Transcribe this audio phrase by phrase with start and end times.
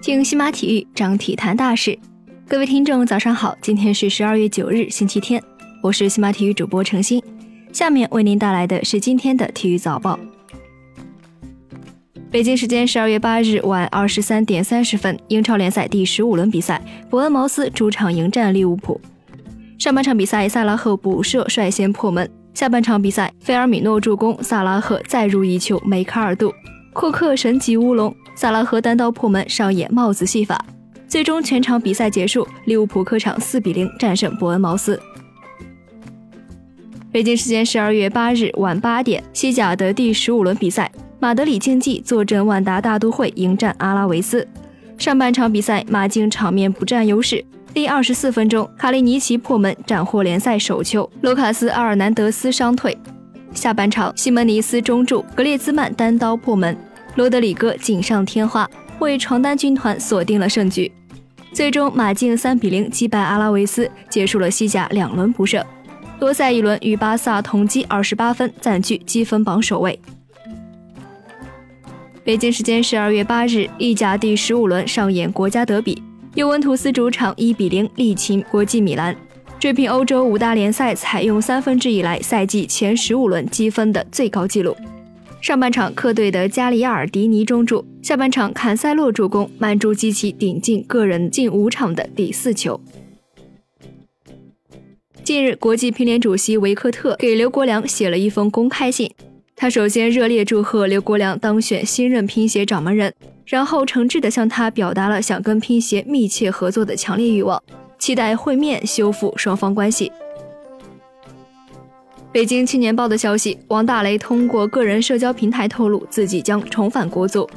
[0.00, 1.98] 听西马体育，张体坛大事。
[2.48, 5.42] 各位听众，早上好，今天是十二月九日，星期天，
[5.82, 7.20] 我是西马体育主播程鑫。
[7.72, 10.18] 下面为您带来的是今天的体育早报。
[12.30, 16.80] 北京时间十二月八日晚二十三点三十分，英超联赛第十五轮比赛，
[17.10, 19.00] 伯恩茅斯主场迎战利物浦。
[19.78, 22.26] 上半场比赛，萨拉赫补射率先破门；
[22.56, 26.50] 下半场比赛，菲尔米诺助攻，萨拉赫再入一球，梅开二度。
[26.94, 30.64] 库克神级乌龙，萨拉赫单刀破门，上演帽子戏法。
[31.06, 34.98] 最终全场比赛结束，利物浦客场四比零战胜伯恩茅斯。
[37.12, 44.48] 北京时间十二月八日晚八点，西甲的第十五轮比赛，马德里竞技坐镇万达大都会迎战阿拉维斯。
[44.96, 47.44] 上半场比赛，马竞场面不占优势。
[47.76, 52.96] 第二十四分钟，卡利尼奇破门斩获联赛首球，卢卡斯·阿尔南德斯伤退。
[53.52, 56.74] 下半场，西门尼斯中柱，格列兹曼单刀破门，
[57.16, 58.66] 罗德里戈锦上添花，
[58.98, 60.90] 为床单军团锁定了胜局。
[61.52, 65.62] 最终，马竞三比零击败阿拉维斯，结束了西甲两轮不胜。
[66.18, 70.00] 多赛一轮，与巴萨同积二十八分，暂居积分榜首位。
[72.24, 76.02] 北京时间十二月八日，意甲第十五轮上演国家德比，
[76.36, 79.16] 尤文图斯主场一比零力擒国际米兰。
[79.58, 84.76] 追平欧洲五大联赛采用三分制以来赛季前十五轮积分的最高纪录。
[85.40, 92.78] 上半场客队的加里亚尔迪尼中柱，下半场坎塞洛助攻，曼朱基奇顶进个人近五场的第四球。
[95.24, 99.10] 近日，国际乒联主席维克特给刘国梁写了一封公开信，
[99.56, 103.14] 他首先热烈祝贺刘国梁当选新任乒协掌门人，
[103.46, 107.62] 然后诚挚地向他表达了想跟乒协密切合作的强烈欲望。
[107.98, 110.12] 期待会面修复双方关系。
[112.30, 117.48] 北京青年报的消息，王大雷通过个人社交平台透露，自己将重返国足。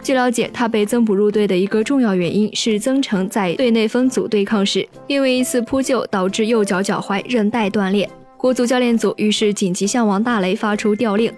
[0.00, 11.32] 据了解，他被增补入队的一个重要原因是曾诚在队内分组对抗时，因为一次扑救导致右脚脚踝韧带断裂，国足教练组于是紧急向王大雷发出调令。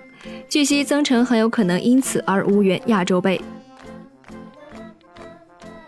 [0.47, 3.41] 据悉，曾诚很有可能因此而无缘亚洲杯。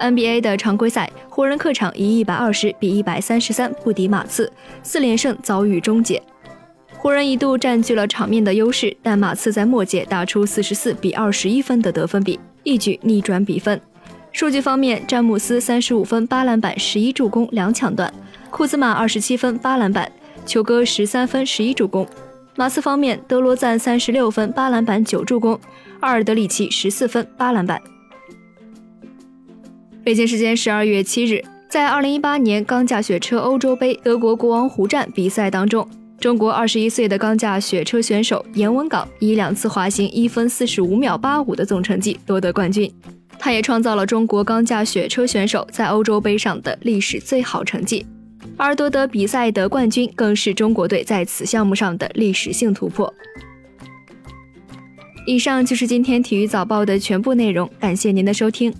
[0.02, 4.52] NBA 的常规赛，湖人客场以一百二十比一百三十三不敌马刺，
[4.82, 6.20] 四连胜遭遇终结。
[6.98, 13.80] 湖人一度占据了场面的优势，但马刺在末节打出四十四比二十一分的得分比，一举逆转比分。
[14.32, 18.12] 数据方面，詹姆斯三十五分八篮板十一助攻两抢断，
[18.50, 20.10] 库兹马二十七分八篮板，
[20.44, 22.06] 球哥十三分十一助攻。
[22.56, 25.58] 马刺方面，德罗赞三十六分八篮板九助攻，
[26.00, 27.80] 阿尔德里奇十四分八篮板。
[30.04, 42.92] 北京时间十二月七日，在二零一八年钢架雪车欧洲杯德国国王湖站比赛当中，中国二十一岁的钢架雪车选手严文港以两次滑行一分四十五秒八五的总成绩夺得冠军。
[43.38, 48.04] 他也创造了中国钢架雪车选手在欧洲杯上的历史最好成绩，
[48.56, 53.12] 而夺得比赛的冠军更是中国队在此项目上的历史性突破。
[55.26, 58.74] 以上就是今天体育早报的全部内容，感谢您的收听。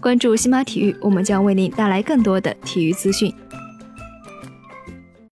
[0.00, 3.32] 关注新马体育，我们将为您带来更多的体育资讯。